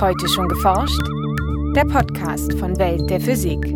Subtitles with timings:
[0.00, 1.00] Heute schon geforscht?
[1.76, 3.72] Der Podcast von Welt der Physik.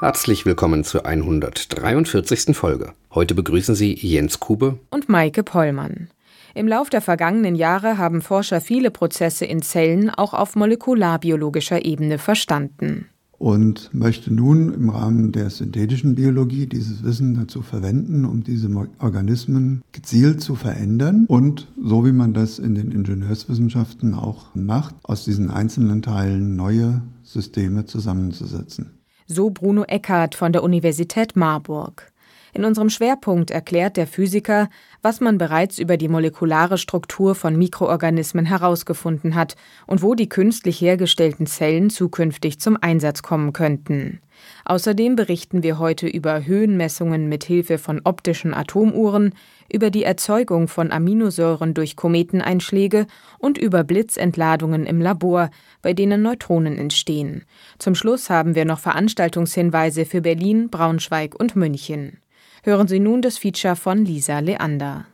[0.00, 2.56] Herzlich willkommen zur 143.
[2.56, 2.94] Folge.
[3.14, 6.08] Heute begrüßen Sie Jens Kube und Maike Pollmann.
[6.54, 12.18] Im Lauf der vergangenen Jahre haben Forscher viele Prozesse in Zellen auch auf molekularbiologischer Ebene
[12.18, 13.10] verstanden
[13.40, 18.68] und möchte nun im Rahmen der synthetischen Biologie dieses Wissen dazu verwenden, um diese
[18.98, 25.24] Organismen gezielt zu verändern und, so wie man das in den Ingenieurswissenschaften auch macht, aus
[25.24, 28.90] diesen einzelnen Teilen neue Systeme zusammenzusetzen.
[29.26, 32.09] So Bruno Eckert von der Universität Marburg.
[32.52, 34.68] In unserem Schwerpunkt erklärt der Physiker,
[35.02, 40.80] was man bereits über die molekulare Struktur von Mikroorganismen herausgefunden hat und wo die künstlich
[40.80, 44.20] hergestellten Zellen zukünftig zum Einsatz kommen könnten.
[44.64, 49.34] Außerdem berichten wir heute über Höhenmessungen mit Hilfe von optischen Atomuhren,
[49.72, 53.06] über die Erzeugung von Aminosäuren durch Kometeneinschläge
[53.38, 55.50] und über Blitzentladungen im Labor,
[55.82, 57.44] bei denen Neutronen entstehen.
[57.78, 62.18] Zum Schluss haben wir noch Veranstaltungshinweise für Berlin, Braunschweig und München.
[62.62, 65.06] Hören Sie nun das Feature von Lisa Leander.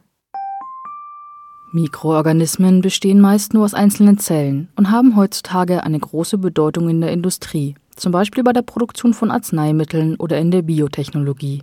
[1.72, 7.12] Mikroorganismen bestehen meist nur aus einzelnen Zellen und haben heutzutage eine große Bedeutung in der
[7.12, 11.62] Industrie, zum Beispiel bei der Produktion von Arzneimitteln oder in der Biotechnologie.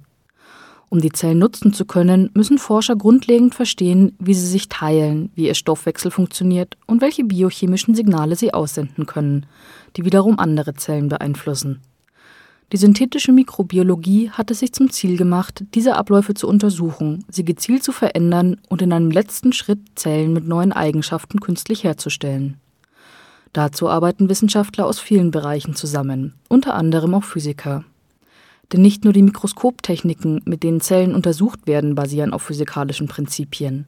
[0.87, 5.47] Um die Zellen nutzen zu können, müssen Forscher grundlegend verstehen, wie sie sich teilen, wie
[5.47, 9.47] ihr Stoffwechsel funktioniert und welche biochemischen Signale sie aussenden können,
[9.97, 11.81] die wiederum andere Zellen beeinflussen.
[12.73, 17.83] Die synthetische Mikrobiologie hat es sich zum Ziel gemacht, diese Abläufe zu untersuchen, sie gezielt
[17.83, 22.57] zu verändern und in einem letzten Schritt Zellen mit neuen Eigenschaften künstlich herzustellen.
[23.53, 27.83] Dazu arbeiten Wissenschaftler aus vielen Bereichen zusammen, unter anderem auch Physiker.
[28.71, 33.85] Denn nicht nur die Mikroskoptechniken, mit denen Zellen untersucht werden, basieren auf physikalischen Prinzipien.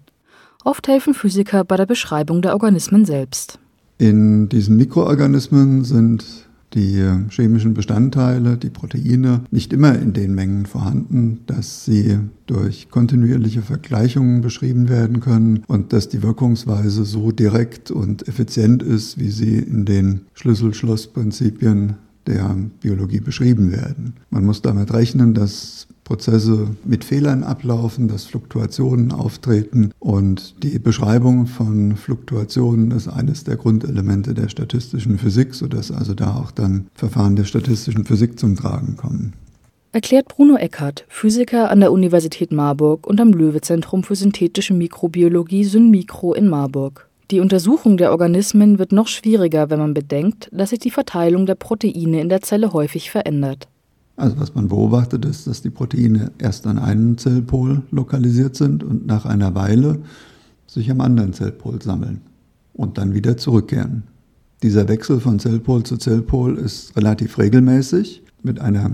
[0.64, 3.58] Oft helfen Physiker bei der Beschreibung der Organismen selbst.
[3.98, 6.45] In diesen Mikroorganismen sind
[6.76, 13.62] die chemischen Bestandteile, die Proteine, nicht immer in den Mengen vorhanden, dass sie durch kontinuierliche
[13.62, 19.58] Vergleichungen beschrieben werden können und dass die Wirkungsweise so direkt und effizient ist, wie sie
[19.58, 21.96] in den Schlüssel-Schloss-Prinzipien
[22.28, 24.14] der Biologie beschrieben werden.
[24.30, 31.48] Man muss damit rechnen, dass Prozesse mit Fehlern ablaufen, dass Fluktuationen auftreten und die Beschreibung
[31.48, 37.36] von Fluktuationen ist eines der Grundelemente der statistischen Physik, sodass also da auch dann Verfahren
[37.36, 39.34] der statistischen Physik zum Tragen kommen.
[39.96, 46.34] Erklärt Bruno Eckert, Physiker an der Universität Marburg und am Löwe-Zentrum für synthetische Mikrobiologie Synmikro
[46.34, 47.05] in Marburg.
[47.32, 51.56] Die Untersuchung der Organismen wird noch schwieriger, wenn man bedenkt, dass sich die Verteilung der
[51.56, 53.68] Proteine in der Zelle häufig verändert.
[54.16, 59.08] Also was man beobachtet ist, dass die Proteine erst an einem Zellpol lokalisiert sind und
[59.08, 60.00] nach einer Weile
[60.68, 62.22] sich am anderen Zellpol sammeln
[62.74, 64.04] und dann wieder zurückkehren.
[64.62, 68.92] Dieser Wechsel von Zellpol zu Zellpol ist relativ regelmäßig mit einer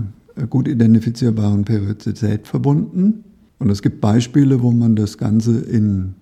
[0.48, 3.24] gut identifizierbaren Periodizität verbunden.
[3.58, 6.14] Und es gibt Beispiele, wo man das Ganze in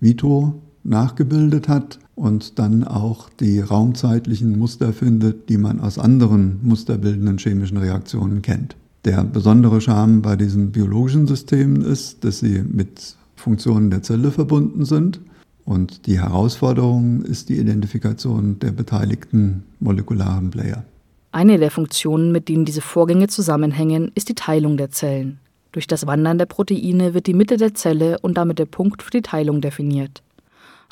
[0.00, 7.38] vitro nachgebildet hat und dann auch die raumzeitlichen Muster findet, die man aus anderen musterbildenden
[7.38, 8.76] chemischen Reaktionen kennt.
[9.04, 14.84] Der besondere Charme bei diesen biologischen Systemen ist, dass sie mit Funktionen der Zelle verbunden
[14.84, 15.20] sind
[15.64, 20.84] und die Herausforderung ist die Identifikation der beteiligten molekularen Player.
[21.32, 25.38] Eine der Funktionen, mit denen diese Vorgänge zusammenhängen, ist die Teilung der Zellen.
[25.72, 29.10] Durch das Wandern der Proteine wird die Mitte der Zelle und damit der Punkt für
[29.10, 30.22] die Teilung definiert.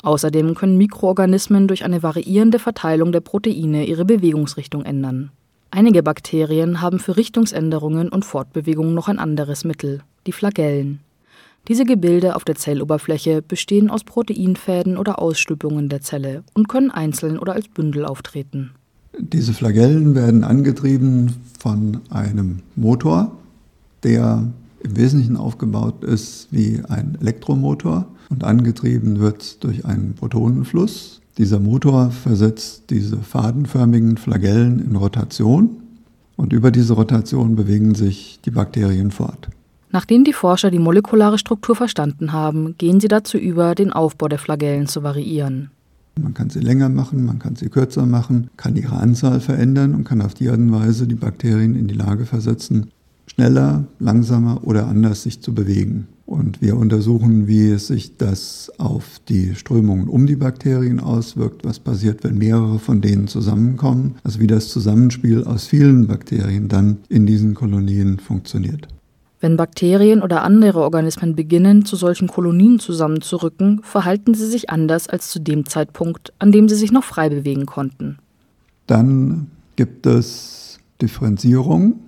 [0.03, 5.31] Außerdem können Mikroorganismen durch eine variierende Verteilung der Proteine ihre Bewegungsrichtung ändern.
[5.71, 10.99] Einige Bakterien haben für Richtungsänderungen und Fortbewegung noch ein anderes Mittel, die Flagellen.
[11.69, 17.39] Diese Gebilde auf der Zelloberfläche bestehen aus Proteinfäden oder Ausstülpungen der Zelle und können einzeln
[17.39, 18.71] oder als Bündel auftreten.
[19.17, 23.31] Diese Flagellen werden angetrieben von einem Motor,
[24.03, 24.51] der
[24.83, 31.21] im Wesentlichen aufgebaut ist wie ein Elektromotor und angetrieben wird durch einen Protonenfluss.
[31.37, 35.77] Dieser Motor versetzt diese fadenförmigen Flagellen in Rotation
[36.35, 39.49] und über diese Rotation bewegen sich die Bakterien fort.
[39.91, 44.39] Nachdem die Forscher die molekulare Struktur verstanden haben, gehen sie dazu über, den Aufbau der
[44.39, 45.69] Flagellen zu variieren.
[46.19, 50.03] Man kann sie länger machen, man kann sie kürzer machen, kann ihre Anzahl verändern und
[50.03, 52.91] kann auf die Art und Weise die Bakterien in die Lage versetzen,
[53.25, 56.07] schneller, langsamer oder anders sich zu bewegen.
[56.25, 61.79] Und wir untersuchen, wie es sich das auf die Strömungen um die Bakterien auswirkt, was
[61.79, 67.25] passiert, wenn mehrere von denen zusammenkommen, also wie das Zusammenspiel aus vielen Bakterien dann in
[67.25, 68.87] diesen Kolonien funktioniert.
[69.41, 75.29] Wenn Bakterien oder andere Organismen beginnen, zu solchen Kolonien zusammenzurücken, verhalten sie sich anders als
[75.29, 78.19] zu dem Zeitpunkt, an dem sie sich noch frei bewegen konnten.
[78.87, 81.99] Dann gibt es Differenzierung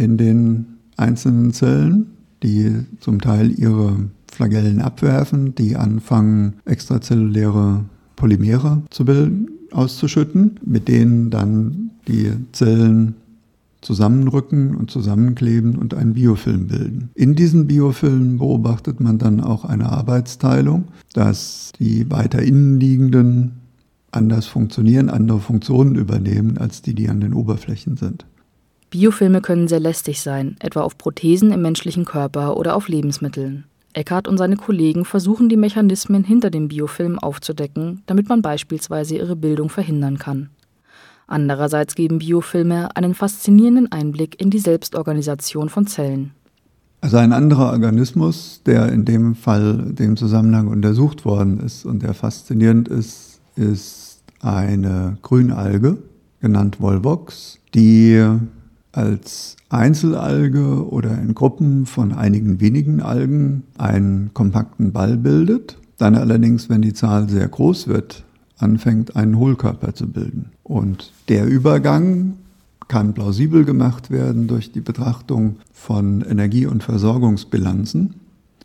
[0.00, 0.66] in den
[0.96, 2.06] einzelnen Zellen,
[2.42, 3.96] die zum Teil ihre
[4.32, 7.84] Flagellen abwerfen, die anfangen, extrazelluläre
[8.16, 13.14] Polymere zu bilden, auszuschütten, mit denen dann die Zellen
[13.80, 17.10] zusammenrücken und zusammenkleben und einen Biofilm bilden.
[17.14, 23.52] In diesen Biofilmen beobachtet man dann auch eine Arbeitsteilung, dass die weiter innen liegenden
[24.12, 28.26] anders funktionieren, andere Funktionen übernehmen als die, die an den Oberflächen sind.
[28.90, 33.64] Biofilme können sehr lästig sein, etwa auf Prothesen im menschlichen Körper oder auf Lebensmitteln.
[33.92, 39.36] Eckhart und seine Kollegen versuchen die Mechanismen hinter dem Biofilm aufzudecken, damit man beispielsweise ihre
[39.36, 40.50] Bildung verhindern kann.
[41.26, 46.32] Andererseits geben Biofilme einen faszinierenden Einblick in die Selbstorganisation von Zellen.
[47.00, 52.14] Also ein anderer Organismus, der in dem Fall dem Zusammenhang untersucht worden ist und der
[52.14, 55.98] faszinierend ist, ist eine Grünalge,
[56.40, 58.22] genannt Volvox, die
[58.92, 66.68] als Einzelalge oder in Gruppen von einigen wenigen Algen einen kompakten Ball bildet, dann allerdings,
[66.68, 68.24] wenn die Zahl sehr groß wird,
[68.58, 70.50] anfängt, einen Hohlkörper zu bilden.
[70.62, 72.34] Und der Übergang
[72.88, 78.14] kann plausibel gemacht werden durch die Betrachtung von Energie- und Versorgungsbilanzen,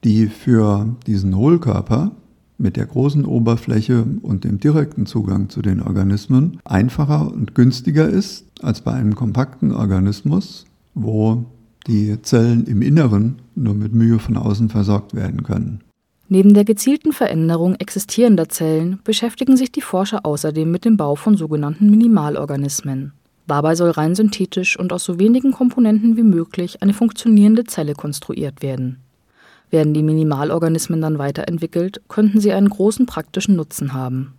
[0.03, 2.11] die für diesen Hohlkörper
[2.57, 8.45] mit der großen Oberfläche und dem direkten Zugang zu den Organismen einfacher und günstiger ist
[8.61, 11.45] als bei einem kompakten Organismus, wo
[11.87, 15.81] die Zellen im Inneren nur mit Mühe von außen versorgt werden können.
[16.27, 21.37] Neben der gezielten Veränderung existierender Zellen beschäftigen sich die Forscher außerdem mit dem Bau von
[21.37, 23.13] sogenannten Minimalorganismen.
[23.47, 28.63] Dabei soll rein synthetisch und aus so wenigen Komponenten wie möglich eine funktionierende Zelle konstruiert
[28.63, 29.04] werden.
[29.75, 34.35] Werden die Minimalorganismen dann weiterentwickelt, könnten sie einen großen praktischen Nutzen haben.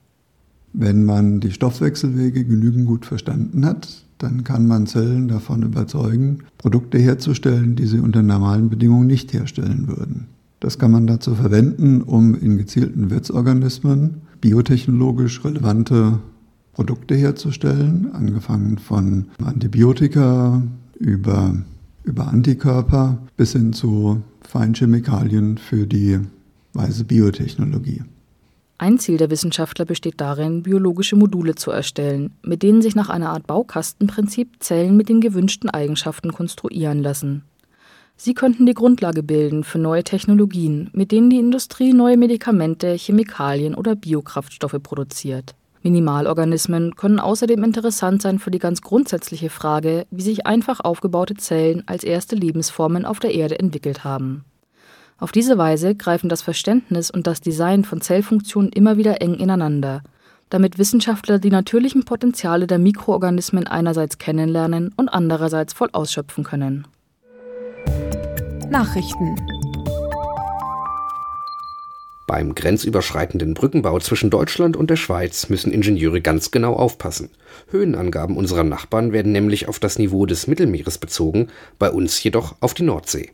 [0.73, 3.87] Wenn man die Stoffwechselwege genügend gut verstanden hat,
[4.17, 9.89] dann kann man Zellen davon überzeugen, Produkte herzustellen, die sie unter normalen Bedingungen nicht herstellen
[9.89, 10.29] würden.
[10.59, 16.19] Das kann man dazu verwenden, um in gezielten Wirtsorganismen biotechnologisch relevante
[16.73, 20.63] Produkte herzustellen, angefangen von Antibiotika
[20.99, 21.55] über,
[22.07, 26.21] über Antikörper bis hin zu Feinchemikalien für die
[26.73, 28.03] weiße Biotechnologie.
[28.79, 33.31] Ein Ziel der Wissenschaftler besteht darin, biologische Module zu erstellen, mit denen sich nach einer
[33.31, 37.43] Art Baukastenprinzip Zellen mit den gewünschten Eigenschaften konstruieren lassen.
[38.19, 43.75] Sie könnten die Grundlage bilden für neue Technologien, mit denen die Industrie neue Medikamente, Chemikalien
[43.75, 45.55] oder Biokraftstoffe produziert.
[45.83, 51.85] Minimalorganismen können außerdem interessant sein für die ganz grundsätzliche Frage, wie sich einfach aufgebaute Zellen
[51.87, 54.45] als erste Lebensformen auf der Erde entwickelt haben.
[55.19, 60.03] Auf diese Weise greifen das Verständnis und das Design von Zellfunktionen immer wieder eng ineinander,
[60.51, 66.87] damit Wissenschaftler die natürlichen Potenziale der Mikroorganismen einerseits kennenlernen und andererseits voll ausschöpfen können.
[68.71, 69.37] Nachrichten.
[72.27, 77.31] Beim grenzüberschreitenden Brückenbau zwischen Deutschland und der Schweiz müssen Ingenieure ganz genau aufpassen.
[77.71, 82.75] Höhenangaben unserer Nachbarn werden nämlich auf das Niveau des Mittelmeeres bezogen, bei uns jedoch auf
[82.75, 83.31] die Nordsee.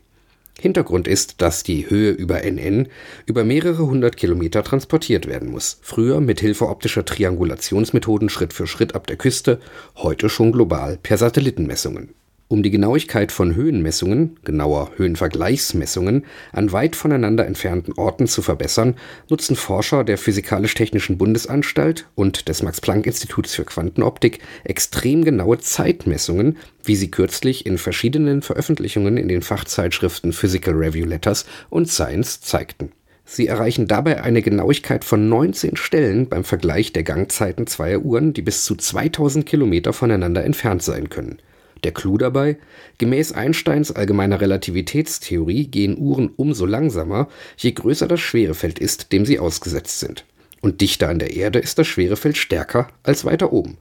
[0.59, 2.87] Hintergrund ist, dass die Höhe über NN
[3.25, 5.79] über mehrere hundert Kilometer transportiert werden muss.
[5.81, 9.59] Früher mit Hilfe optischer Triangulationsmethoden Schritt für Schritt ab der Küste,
[9.95, 12.13] heute schon global per Satellitenmessungen.
[12.53, 18.93] Um die Genauigkeit von Höhenmessungen, genauer Höhenvergleichsmessungen, an weit voneinander entfernten Orten zu verbessern,
[19.27, 27.09] nutzen Forscher der Physikalisch-Technischen Bundesanstalt und des Max-Planck-Instituts für Quantenoptik extrem genaue Zeitmessungen, wie sie
[27.09, 32.91] kürzlich in verschiedenen Veröffentlichungen in den Fachzeitschriften Physical Review Letters und Science zeigten.
[33.25, 38.43] Sie erreichen dabei eine Genauigkeit von 19 Stellen beim Vergleich der Gangzeiten zweier Uhren, die
[38.43, 41.39] bis zu 2000 Kilometer voneinander entfernt sein können.
[41.83, 42.57] Der Clou dabei?
[42.97, 49.39] Gemäß Einsteins allgemeiner Relativitätstheorie gehen Uhren umso langsamer, je größer das Schwerefeld ist, dem sie
[49.39, 50.25] ausgesetzt sind.
[50.61, 53.77] Und dichter an der Erde ist das Schwerefeld stärker als weiter oben.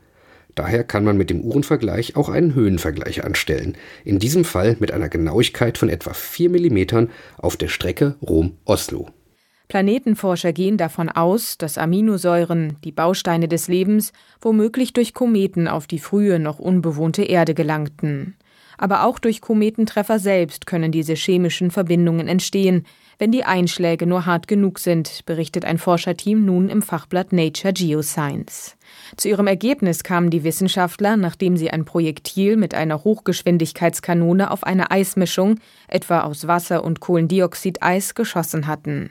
[0.54, 5.08] Daher kann man mit dem Uhrenvergleich auch einen Höhenvergleich anstellen, in diesem Fall mit einer
[5.08, 9.08] Genauigkeit von etwa 4 mm auf der Strecke Rom-Oslo.
[9.72, 15.98] Planetenforscher gehen davon aus, dass Aminosäuren, die Bausteine des Lebens, womöglich durch Kometen auf die
[15.98, 18.36] frühe noch unbewohnte Erde gelangten.
[18.76, 22.84] Aber auch durch Kometentreffer selbst können diese chemischen Verbindungen entstehen,
[23.16, 28.76] wenn die Einschläge nur hart genug sind, berichtet ein Forscherteam nun im Fachblatt Nature Geoscience.
[29.16, 34.90] Zu ihrem Ergebnis kamen die Wissenschaftler, nachdem sie ein Projektil mit einer Hochgeschwindigkeitskanone auf eine
[34.90, 39.10] Eismischung, etwa aus Wasser und Kohlendioxideis, geschossen hatten.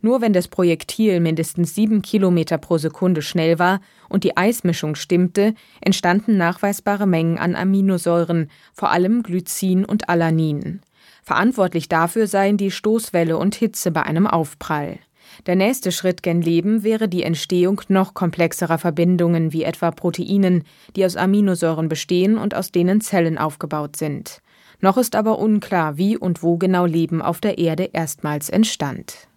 [0.00, 5.54] Nur wenn das Projektil mindestens sieben Kilometer pro Sekunde schnell war und die Eismischung stimmte,
[5.80, 10.80] entstanden nachweisbare Mengen an Aminosäuren, vor allem Glycin und Alanin.
[11.24, 14.98] Verantwortlich dafür seien die Stoßwelle und Hitze bei einem Aufprall.
[15.46, 20.64] Der nächste Schritt gen Leben wäre die Entstehung noch komplexerer Verbindungen wie etwa Proteinen,
[20.96, 24.40] die aus Aminosäuren bestehen und aus denen Zellen aufgebaut sind.
[24.80, 29.27] Noch ist aber unklar, wie und wo genau Leben auf der Erde erstmals entstand.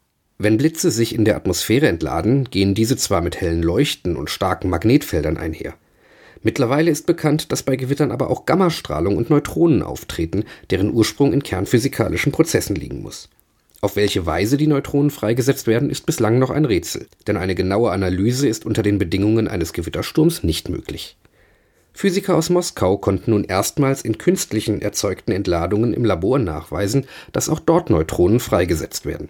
[0.43, 4.71] Wenn Blitze sich in der Atmosphäre entladen, gehen diese zwar mit hellen Leuchten und starken
[4.71, 5.75] Magnetfeldern einher.
[6.41, 11.43] Mittlerweile ist bekannt, dass bei Gewittern aber auch Gammastrahlung und Neutronen auftreten, deren Ursprung in
[11.43, 13.29] kernphysikalischen Prozessen liegen muss.
[13.81, 17.91] Auf welche Weise die Neutronen freigesetzt werden, ist bislang noch ein Rätsel, denn eine genaue
[17.91, 21.17] Analyse ist unter den Bedingungen eines Gewittersturms nicht möglich.
[21.93, 27.59] Physiker aus Moskau konnten nun erstmals in künstlichen erzeugten Entladungen im Labor nachweisen, dass auch
[27.59, 29.29] dort Neutronen freigesetzt werden.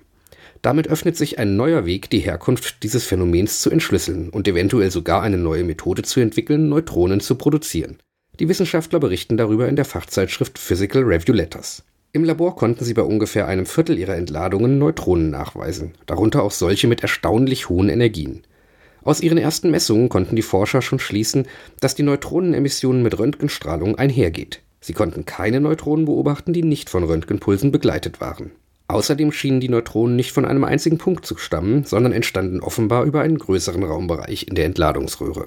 [0.62, 5.24] Damit öffnet sich ein neuer Weg, die Herkunft dieses Phänomens zu entschlüsseln und eventuell sogar
[5.24, 7.98] eine neue Methode zu entwickeln, Neutronen zu produzieren.
[8.40, 11.84] Die Wissenschaftler berichten darüber in der Fachzeitschrift Physical Review Letters.
[12.14, 16.88] Im Labor konnten sie bei ungefähr einem Viertel ihrer Entladungen Neutronen nachweisen, darunter auch solche
[16.88, 18.44] mit erstaunlich hohen Energien.
[19.04, 21.48] Aus ihren ersten Messungen konnten die Forscher schon schließen,
[21.80, 24.62] dass die Neutronenemission mit Röntgenstrahlung einhergeht.
[24.80, 28.52] Sie konnten keine Neutronen beobachten, die nicht von Röntgenpulsen begleitet waren.
[28.92, 33.22] Außerdem schienen die Neutronen nicht von einem einzigen Punkt zu stammen, sondern entstanden offenbar über
[33.22, 35.46] einen größeren Raumbereich in der Entladungsröhre.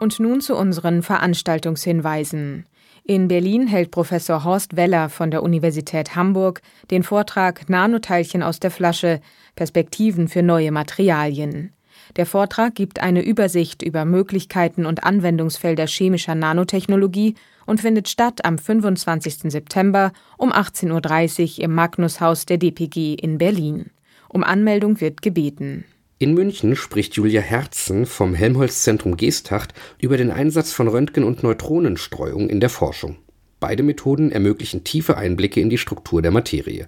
[0.00, 2.66] Und nun zu unseren Veranstaltungshinweisen.
[3.04, 8.70] In Berlin hält Professor Horst Weller von der Universität Hamburg den Vortrag Nanoteilchen aus der
[8.70, 9.20] Flasche
[9.56, 11.72] Perspektiven für neue Materialien.
[12.16, 17.34] Der Vortrag gibt eine Übersicht über Möglichkeiten und Anwendungsfelder chemischer Nanotechnologie
[17.66, 19.50] und findet statt am 25.
[19.52, 23.90] September um 18.30 Uhr im Magnushaus der DPG in Berlin.
[24.28, 25.84] Um Anmeldung wird gebeten.
[26.18, 32.48] In München spricht Julia Herzen vom Helmholtz-Zentrum Geesthacht über den Einsatz von Röntgen- und Neutronenstreuung
[32.48, 33.16] in der Forschung.
[33.60, 36.86] Beide Methoden ermöglichen tiefe Einblicke in die Struktur der Materie.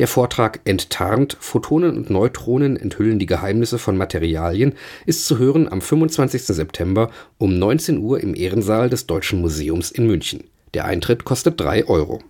[0.00, 4.74] Der Vortrag Enttarnt, Photonen und Neutronen enthüllen die Geheimnisse von Materialien
[5.06, 6.42] ist zu hören am 25.
[6.42, 10.44] September um 19 Uhr im Ehrensaal des Deutschen Museums in München.
[10.74, 12.20] Der Eintritt kostet 3 Euro.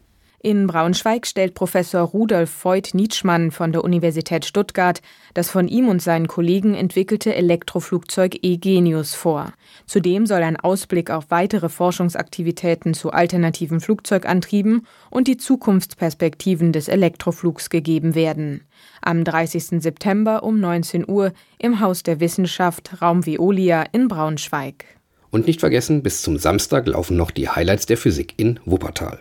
[0.45, 5.01] In Braunschweig stellt Professor Rudolf Voigt-Nietschmann von der Universität Stuttgart
[5.33, 9.55] das von ihm und seinen Kollegen entwickelte Elektroflugzeug E-Genius vor.
[9.87, 17.71] Zudem soll ein Ausblick auf weitere Forschungsaktivitäten zu alternativen Flugzeugantrieben und die Zukunftsperspektiven des Elektroflugs
[17.71, 18.67] gegeben werden.
[19.01, 19.83] Am 30.
[19.83, 24.85] September um 19 Uhr im Haus der Wissenschaft Raum Veolia in Braunschweig.
[25.31, 29.21] Und nicht vergessen, bis zum Samstag laufen noch die Highlights der Physik in Wuppertal.